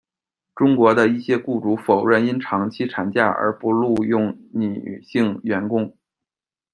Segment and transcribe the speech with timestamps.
[0.55, 5.95] 中国的一些雇主否认因长期产假而不录用女性员工。